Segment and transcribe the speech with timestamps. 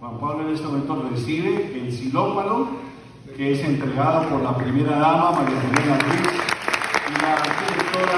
[0.00, 2.68] Juan Pablo en este momento recibe el silópalo
[3.36, 6.22] que es entregado por la primera dama, María Elena Ruiz,
[7.06, 7.36] y la
[7.68, 8.16] directora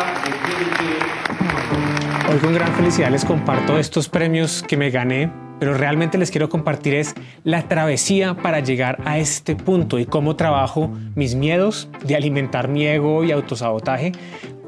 [2.28, 6.30] de Hoy con gran felicidad les comparto estos premios que me gané, pero realmente les
[6.30, 11.88] quiero compartir es la travesía para llegar a este punto y cómo trabajo mis miedos
[12.04, 14.12] de alimentar mi ego y autosabotaje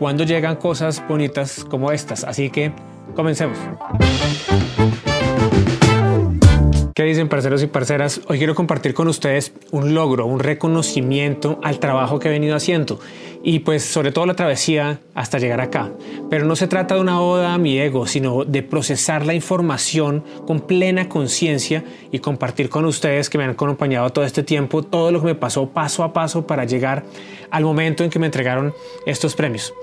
[0.00, 2.24] cuando llegan cosas bonitas como estas.
[2.24, 2.72] Así que
[3.14, 3.56] comencemos.
[7.04, 8.22] ¿Qué dicen parceros y parceras?
[8.28, 12.98] Hoy quiero compartir con ustedes un logro, un reconocimiento al trabajo que he venido haciendo
[13.42, 15.92] y pues sobre todo la travesía hasta llegar acá.
[16.30, 20.24] Pero no se trata de una oda a mi ego, sino de procesar la información
[20.46, 25.12] con plena conciencia y compartir con ustedes que me han acompañado todo este tiempo todo
[25.12, 27.04] lo que me pasó paso a paso para llegar
[27.50, 28.72] al momento en que me entregaron
[29.04, 29.74] estos premios.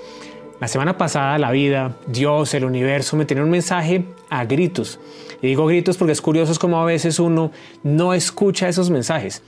[0.61, 4.99] La semana pasada la vida, Dios, el universo me tiene un mensaje a gritos.
[5.41, 7.51] Y digo gritos porque es curioso como a veces uno
[7.81, 9.41] no escucha esos mensajes.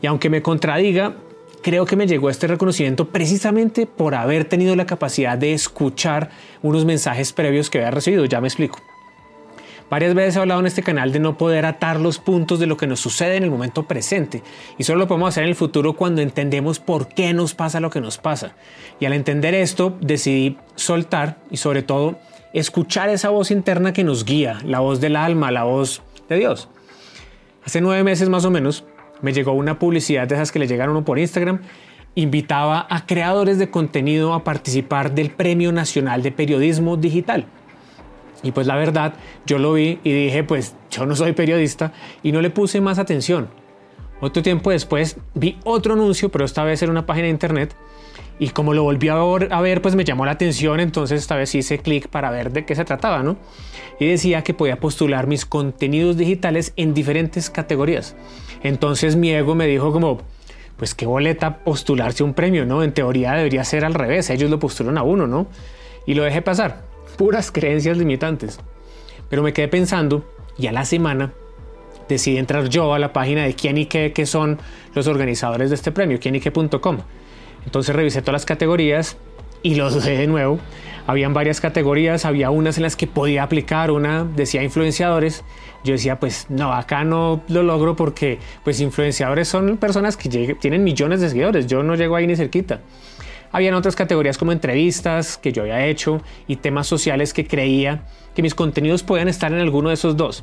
[0.00, 1.16] Y aunque me contradiga,
[1.62, 6.30] creo que me llegó este reconocimiento precisamente por haber tenido la capacidad de escuchar
[6.62, 8.24] unos mensajes previos que había recibido.
[8.24, 8.93] Ya me explico.
[9.90, 12.76] Varias veces he hablado en este canal de no poder atar los puntos de lo
[12.76, 14.42] que nos sucede en el momento presente
[14.78, 17.90] y solo lo podemos hacer en el futuro cuando entendemos por qué nos pasa lo
[17.90, 18.56] que nos pasa.
[18.98, 22.18] Y al entender esto decidí soltar y sobre todo
[22.52, 26.68] escuchar esa voz interna que nos guía, la voz del alma, la voz de Dios.
[27.64, 28.84] Hace nueve meses más o menos
[29.22, 31.60] me llegó una publicidad de esas que le llegan a uno por Instagram
[32.14, 37.46] invitaba a creadores de contenido a participar del Premio Nacional de Periodismo Digital.
[38.44, 39.14] Y pues la verdad,
[39.46, 41.92] yo lo vi y dije, pues yo no soy periodista
[42.22, 43.48] y no le puse más atención.
[44.20, 47.74] Otro tiempo después vi otro anuncio, pero esta vez en una página de internet.
[48.38, 51.78] Y como lo volví a ver, pues me llamó la atención, entonces esta vez hice
[51.78, 53.36] clic para ver de qué se trataba, ¿no?
[53.98, 58.14] Y decía que podía postular mis contenidos digitales en diferentes categorías.
[58.62, 60.20] Entonces mi ego me dijo como,
[60.76, 62.82] pues qué boleta postularse un premio, ¿no?
[62.82, 65.46] En teoría debería ser al revés, ellos lo postulan a uno, ¿no?
[66.06, 68.58] Y lo dejé pasar puras creencias limitantes.
[69.28, 70.24] Pero me quedé pensando
[70.58, 71.32] y a la semana
[72.08, 74.58] decidí entrar yo a la página de quién y qué, que son
[74.94, 76.98] los organizadores de este premio, qué.com.
[77.64, 79.16] Entonces revisé todas las categorías
[79.62, 80.58] y los dejé de nuevo.
[81.06, 85.44] Habían varias categorías, había unas en las que podía aplicar, una decía influenciadores.
[85.82, 90.82] Yo decía, pues no, acá no lo logro porque pues influenciadores son personas que tienen
[90.82, 92.80] millones de seguidores, yo no llego ahí ni cerquita.
[93.54, 98.02] Habían otras categorías como entrevistas que yo había hecho y temas sociales que creía
[98.34, 100.42] que mis contenidos podían estar en alguno de esos dos.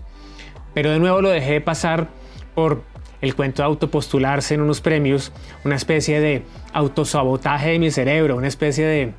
[0.73, 2.07] Pero de nuevo lo dejé pasar
[2.55, 2.83] por
[3.19, 5.33] el cuento de autopostularse en unos premios,
[5.65, 9.13] una especie de autosabotaje de mi cerebro, una especie de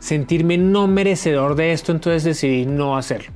[0.00, 3.32] sentirme no merecedor de esto, entonces decidí no hacerlo.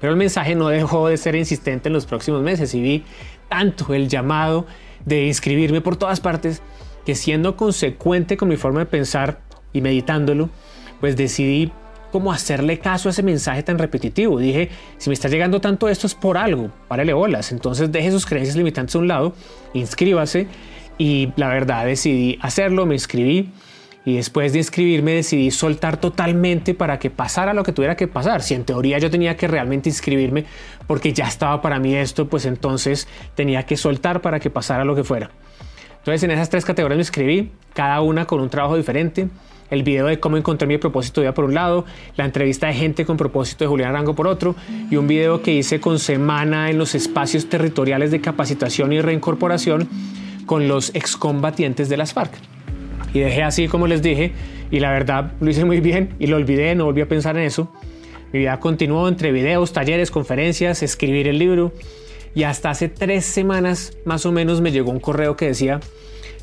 [0.00, 3.04] Pero el mensaje no dejó de ser insistente en los próximos meses y vi
[3.50, 4.66] tanto el llamado
[5.04, 6.62] de inscribirme por todas partes
[7.06, 9.38] que siendo consecuente con mi forma de pensar
[9.72, 10.50] y meditándolo,
[11.00, 11.70] pues decidí
[12.10, 14.38] cómo hacerle caso a ese mensaje tan repetitivo.
[14.38, 17.52] Dije, si me está llegando tanto esto es por algo, párale bolas.
[17.52, 19.34] Entonces deje sus creencias limitantes a un lado,
[19.72, 20.48] inscríbase
[20.98, 23.50] y la verdad decidí hacerlo, me inscribí
[24.04, 28.42] y después de inscribirme decidí soltar totalmente para que pasara lo que tuviera que pasar.
[28.42, 30.44] Si en teoría yo tenía que realmente inscribirme
[30.88, 33.06] porque ya estaba para mí esto, pues entonces
[33.36, 35.30] tenía que soltar para que pasara lo que fuera.
[36.06, 39.26] Entonces en esas tres categorías me escribí, cada una con un trabajo diferente.
[39.70, 41.84] El video de cómo encontré mi propósito de vida por un lado,
[42.14, 44.54] la entrevista de gente con propósito de Julián Arango por otro,
[44.88, 49.88] y un video que hice con semana en los espacios territoriales de capacitación y reincorporación
[50.46, 52.34] con los excombatientes de las FARC.
[53.12, 54.30] Y dejé así como les dije,
[54.70, 57.42] y la verdad lo hice muy bien y lo olvidé, no volví a pensar en
[57.42, 57.68] eso.
[58.32, 61.72] Mi vida continuó entre videos, talleres, conferencias, escribir el libro,
[62.36, 65.80] y hasta hace tres semanas más o menos me llegó un correo que decía,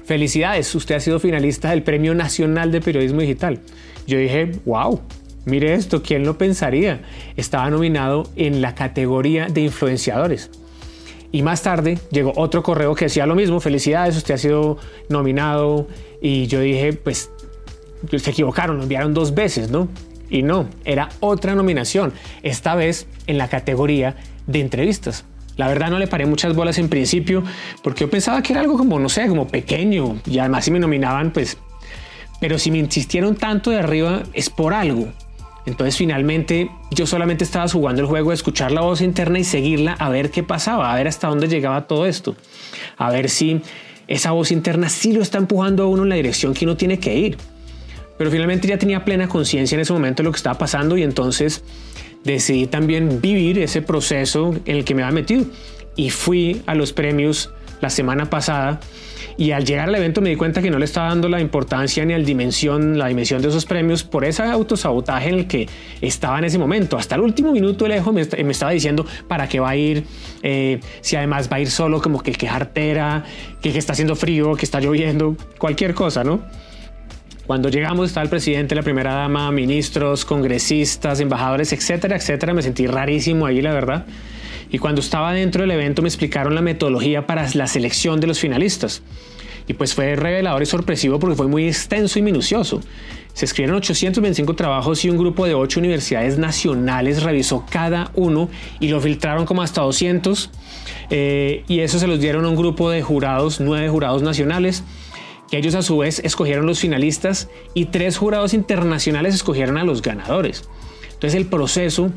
[0.05, 3.59] felicidades, usted ha sido finalista del Premio Nacional de Periodismo Digital.
[4.07, 5.01] Yo dije, wow,
[5.45, 7.03] mire esto, ¿quién lo pensaría?
[7.37, 10.49] Estaba nominado en la categoría de influenciadores.
[11.31, 14.79] Y más tarde llegó otro correo que decía lo mismo, felicidades, usted ha sido
[15.09, 15.87] nominado.
[16.23, 17.29] Y yo dije, pues
[18.17, 19.89] se equivocaron, lo enviaron dos veces, ¿no?
[20.27, 24.15] Y no, era otra nominación, esta vez en la categoría
[24.47, 25.25] de entrevistas.
[25.55, 27.43] La verdad no le paré muchas bolas en principio
[27.83, 30.79] porque yo pensaba que era algo como, no sé, como pequeño y además si me
[30.79, 31.57] nominaban, pues,
[32.39, 35.07] pero si me insistieron tanto de arriba es por algo.
[35.65, 39.93] Entonces finalmente yo solamente estaba jugando el juego de escuchar la voz interna y seguirla
[39.93, 42.35] a ver qué pasaba, a ver hasta dónde llegaba todo esto,
[42.97, 43.61] a ver si
[44.07, 46.99] esa voz interna sí lo está empujando a uno en la dirección que uno tiene
[46.99, 47.37] que ir.
[48.17, 51.03] Pero finalmente ya tenía plena conciencia en ese momento de lo que estaba pasando y
[51.03, 51.63] entonces
[52.23, 55.45] decidí también vivir ese proceso en el que me había metido.
[55.95, 58.79] y fui a los premios la semana pasada
[59.37, 62.05] y al llegar al evento me di cuenta que no le estaba dando la importancia
[62.05, 65.67] ni la dimensión, la dimensión de esos premios por ese autosabotaje en el que
[66.01, 66.97] estaba en ese momento.
[66.97, 70.03] Hasta el último minuto el ejo me, estaba diciendo para qué va a ir,
[70.43, 73.23] eh, si además va a ir solo, como que qué jartera,
[73.61, 76.41] que está haciendo frío, que está lloviendo, cualquier cosa, ¿no?
[77.45, 82.53] Cuando llegamos estaba el presidente, la primera dama, ministros, congresistas, embajadores, etcétera, etcétera.
[82.53, 84.05] Me sentí rarísimo ahí, la verdad.
[84.71, 88.39] Y cuando estaba dentro del evento me explicaron la metodología para la selección de los
[88.39, 89.03] finalistas.
[89.67, 92.79] Y pues fue revelador y sorpresivo porque fue muy extenso y minucioso.
[93.33, 98.49] Se escribieron 825 trabajos y un grupo de 8 universidades nacionales revisó cada uno
[98.79, 100.49] y lo filtraron como hasta 200.
[101.09, 104.83] Eh, y eso se los dieron a un grupo de jurados, nueve jurados nacionales
[105.57, 110.67] ellos a su vez escogieron los finalistas y tres jurados internacionales escogieron a los ganadores.
[111.05, 112.11] Entonces el proceso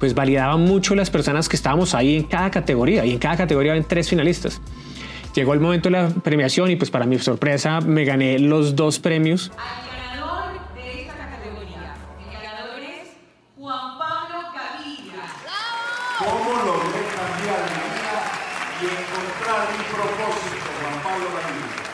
[0.00, 3.72] pues validaba mucho las personas que estábamos ahí en cada categoría y en cada categoría
[3.72, 4.60] había tres finalistas.
[5.34, 8.98] Llegó el momento de la premiación y pues para mi sorpresa me gané los dos
[8.98, 9.50] premios.
[9.56, 11.94] Al ganador de esta categoría,
[12.28, 13.08] el ganador es
[13.56, 15.22] Juan Pablo Cavilla.
[16.18, 18.16] ¿Cómo logré cambiar mi vida
[18.76, 21.91] y encontrar mi propósito, Juan Pablo Cavilla?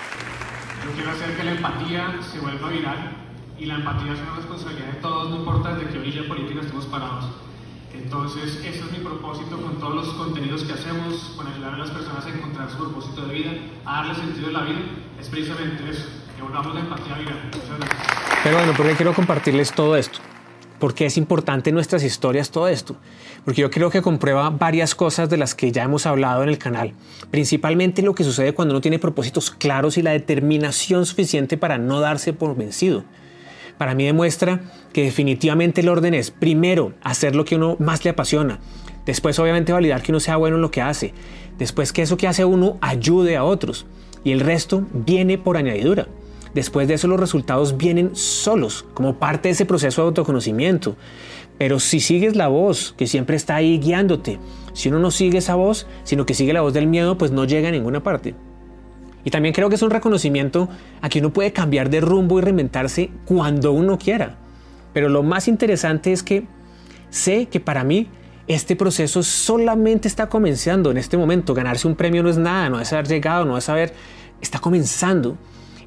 [0.84, 3.16] Yo quiero hacer que la empatía se vuelva viral
[3.58, 6.86] y la empatía es una responsabilidad de todos, no importa desde qué orilla política estemos
[6.86, 7.26] parados.
[7.92, 11.90] Entonces, ese es mi propósito con todos los contenidos que hacemos, con ayudar a las
[11.90, 13.50] personas a encontrar su propósito de vida,
[13.84, 14.80] a darle sentido a la vida,
[15.20, 17.50] es precisamente eso, que volvamos la empatía viral.
[18.44, 20.20] Pero bueno, ¿por qué quiero compartirles todo esto?
[20.78, 22.96] Porque es importante en nuestras historias todo esto?
[23.44, 26.58] Porque yo creo que comprueba varias cosas de las que ya hemos hablado en el
[26.58, 26.92] canal.
[27.30, 32.00] Principalmente lo que sucede cuando uno tiene propósitos claros y la determinación suficiente para no
[32.00, 33.04] darse por vencido.
[33.76, 34.60] Para mí demuestra
[34.92, 38.58] que definitivamente el orden es, primero, hacer lo que uno más le apasiona.
[39.06, 41.14] Después, obviamente, validar que uno sea bueno en lo que hace.
[41.58, 43.86] Después, que eso que hace uno ayude a otros.
[44.24, 46.08] Y el resto viene por añadidura.
[46.54, 50.96] Después de eso los resultados vienen solos, como parte de ese proceso de autoconocimiento.
[51.58, 54.38] Pero si sigues la voz que siempre está ahí guiándote,
[54.72, 57.44] si uno no sigue esa voz, sino que sigue la voz del miedo, pues no
[57.44, 58.34] llega a ninguna parte.
[59.24, 60.68] Y también creo que es un reconocimiento
[61.00, 64.36] a que uno puede cambiar de rumbo y reinventarse cuando uno quiera.
[64.92, 66.46] Pero lo más interesante es que
[67.10, 68.08] sé que para mí
[68.46, 71.54] este proceso solamente está comenzando en este momento.
[71.54, 73.92] Ganarse un premio no es nada, no es haber llegado, no es haber...
[74.40, 75.36] Está comenzando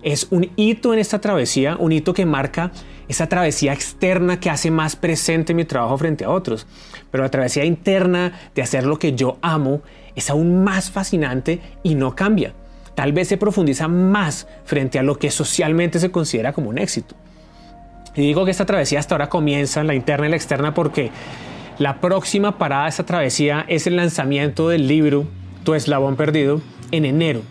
[0.03, 2.71] es un hito en esta travesía, un hito que marca
[3.07, 6.65] esa travesía externa que hace más presente mi trabajo frente a otros.
[7.11, 9.81] Pero la travesía interna de hacer lo que yo amo
[10.15, 12.53] es aún más fascinante y no cambia.
[12.95, 17.15] Tal vez se profundiza más frente a lo que socialmente se considera como un éxito.
[18.15, 21.11] Y digo que esta travesía hasta ahora comienza, la interna y la externa, porque
[21.79, 25.25] la próxima parada de esta travesía es el lanzamiento del libro
[25.63, 26.61] Tu eslabón perdido
[26.91, 27.41] en enero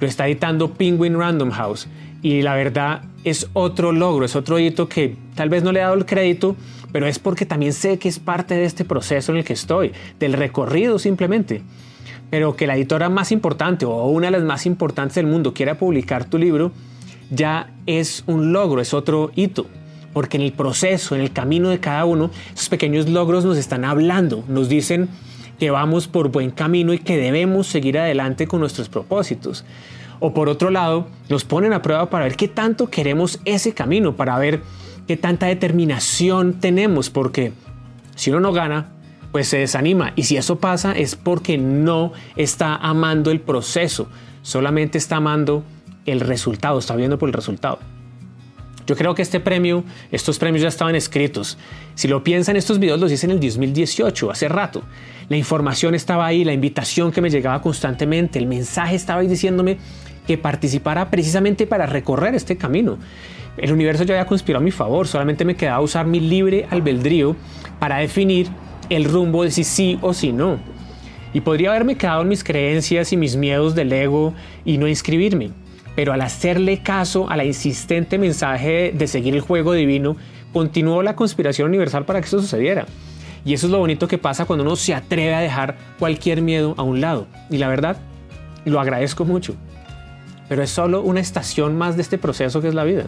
[0.00, 1.88] lo está editando Penguin Random House
[2.22, 5.82] y la verdad es otro logro, es otro hito que tal vez no le he
[5.82, 6.56] dado el crédito,
[6.92, 9.92] pero es porque también sé que es parte de este proceso en el que estoy,
[10.18, 11.62] del recorrido simplemente.
[12.30, 15.78] Pero que la editora más importante o una de las más importantes del mundo quiera
[15.78, 16.72] publicar tu libro,
[17.30, 19.66] ya es un logro, es otro hito.
[20.12, 23.84] Porque en el proceso, en el camino de cada uno, esos pequeños logros nos están
[23.84, 25.08] hablando, nos dicen
[25.58, 29.64] que vamos por buen camino y que debemos seguir adelante con nuestros propósitos.
[30.20, 34.16] O por otro lado, nos ponen a prueba para ver qué tanto queremos ese camino,
[34.16, 34.62] para ver
[35.06, 37.52] qué tanta determinación tenemos, porque
[38.14, 38.92] si uno no gana,
[39.32, 40.12] pues se desanima.
[40.16, 44.08] Y si eso pasa es porque no está amando el proceso,
[44.42, 45.64] solamente está amando
[46.06, 47.78] el resultado, está viendo por el resultado.
[48.86, 51.58] Yo creo que este premio, estos premios ya estaban escritos.
[51.96, 54.82] Si lo piensan, estos videos los hice en el 2018, hace rato.
[55.28, 59.78] La información estaba ahí, la invitación que me llegaba constantemente, el mensaje estaba ahí diciéndome
[60.24, 62.96] que participara precisamente para recorrer este camino.
[63.56, 67.34] El universo ya había conspirado a mi favor, solamente me quedaba usar mi libre albedrío
[67.80, 68.48] para definir
[68.88, 70.60] el rumbo de si sí o si no.
[71.32, 74.32] Y podría haberme quedado en mis creencias y mis miedos del ego
[74.64, 75.50] y no inscribirme
[75.96, 80.16] pero al hacerle caso a la insistente mensaje de seguir el juego divino,
[80.52, 82.86] continuó la conspiración universal para que eso sucediera.
[83.46, 86.74] Y eso es lo bonito que pasa cuando uno se atreve a dejar cualquier miedo
[86.76, 87.26] a un lado.
[87.48, 87.96] Y la verdad,
[88.66, 89.56] lo agradezco mucho.
[90.50, 93.06] Pero es solo una estación más de este proceso que es la vida.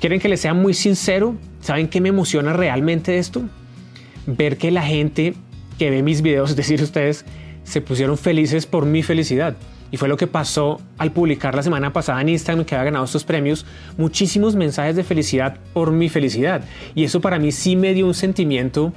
[0.00, 1.34] ¿Quieren que les sea muy sincero?
[1.60, 3.42] ¿Saben qué me emociona realmente esto?
[4.26, 5.34] Ver que la gente
[5.78, 7.24] que ve mis videos, es decir, ustedes,
[7.64, 9.56] se pusieron felices por mi felicidad.
[9.90, 13.04] Y fue lo que pasó al publicar la semana pasada en Instagram que había ganado
[13.04, 13.64] estos premios,
[13.96, 16.64] muchísimos mensajes de felicidad por mi felicidad.
[16.94, 18.92] Y eso para mí sí me dio un sentimiento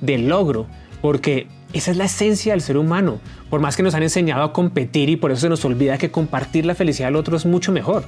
[0.00, 0.66] de logro,
[1.00, 3.20] porque Esa es la esencia del ser humano.
[3.50, 6.10] Por más que nos han enseñado a competir y por eso se nos olvida que
[6.10, 8.04] compartir la felicidad del otro es mucho mejor.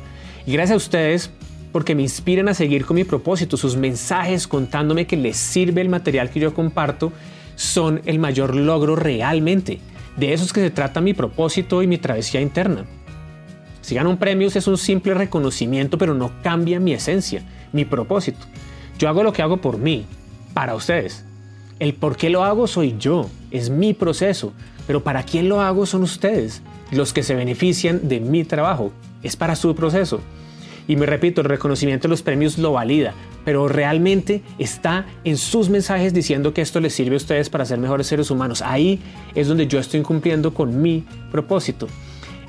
[0.47, 1.31] Y gracias a ustedes
[1.73, 3.57] porque me inspiran a seguir con mi propósito.
[3.57, 7.13] Sus mensajes contándome que les sirve el material que yo comparto
[7.57, 9.81] son el mayor logro realmente.
[10.19, 12.85] De eso es que se trata mi propósito y mi travesía interna.
[13.81, 18.45] Si gano un premio es un simple reconocimiento, pero no cambia mi esencia, mi propósito.
[18.99, 20.05] Yo hago lo que hago por mí,
[20.55, 21.25] para ustedes.
[21.79, 24.53] El por qué lo hago soy yo, es mi proceso,
[24.89, 29.37] pero para quién lo hago son ustedes, los que se benefician de mi trabajo, es
[29.37, 30.21] para su proceso.
[30.89, 33.15] Y me repito, el reconocimiento de los premios lo valida,
[33.49, 37.79] pero realmente está en sus mensajes diciendo que esto les sirve a ustedes para ser
[37.79, 38.61] mejores seres humanos.
[38.61, 39.01] Ahí
[39.35, 41.89] es donde yo estoy cumpliendo con mi propósito.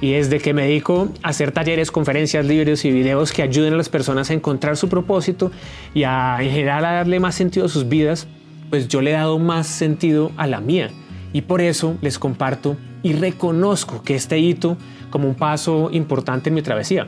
[0.02, 3.78] Y desde que me dedico a hacer talleres, conferencias, libros y videos que ayuden a
[3.78, 5.54] las personas a encontrar su propósito
[5.94, 8.28] y a en general a darle más sentido a sus vidas,
[8.70, 10.90] pues yo le he dado más sentido a la mía.
[11.32, 14.76] Y por eso les comparto y reconozco que este hito
[15.12, 17.08] como un paso importante en mi travesía.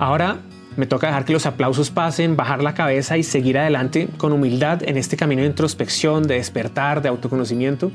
[0.00, 0.40] Ahora
[0.76, 4.82] me toca dejar que los aplausos pasen, bajar la cabeza y seguir adelante con humildad
[4.82, 7.90] en este camino de introspección, de despertar, de autoconocimiento,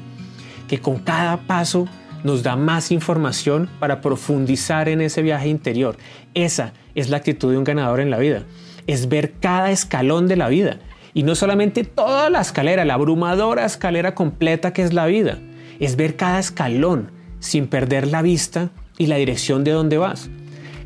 [0.67, 1.87] que con cada paso
[2.23, 5.97] nos da más información para profundizar en ese viaje interior.
[6.33, 8.43] Esa es la actitud de un ganador en la vida,
[8.85, 10.77] es ver cada escalón de la vida
[11.17, 15.39] y no solamente toda la escalera, la abrumadora escalera completa que es la vida.
[15.79, 18.69] Es ver cada escalón sin perder la vista
[18.99, 20.29] y la dirección de dónde vas.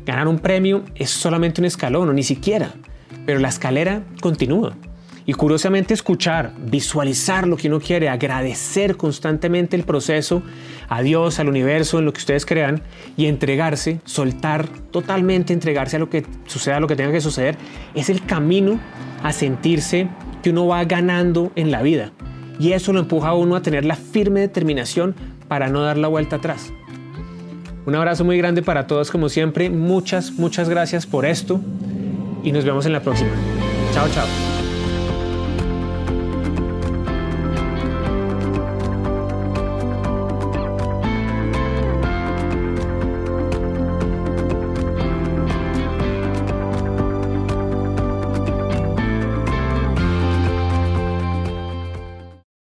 [0.04, 2.74] Ganar un premio es solamente un escalón o ni siquiera,
[3.24, 4.74] pero la escalera continúa.
[5.24, 10.42] Y curiosamente escuchar, visualizar lo que uno quiere, agradecer constantemente el proceso
[10.88, 12.82] a Dios, al universo, en lo que ustedes crean
[13.16, 17.56] y entregarse, soltar totalmente, entregarse a lo que suceda, lo que tenga que suceder,
[17.94, 18.80] es el camino
[19.22, 20.08] a sentirse
[20.42, 22.10] que uno va ganando en la vida.
[22.58, 25.14] Y eso lo empuja a uno a tener la firme determinación
[25.46, 26.72] para no dar la vuelta atrás.
[27.84, 29.70] Un abrazo muy grande para todos como siempre.
[29.70, 31.60] Muchas, muchas gracias por esto
[32.44, 33.30] y nos vemos en la próxima.
[33.92, 34.51] Chao, chao.